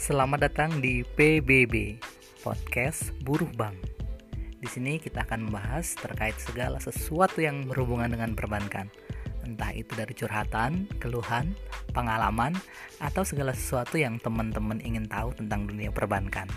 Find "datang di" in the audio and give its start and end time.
0.48-1.04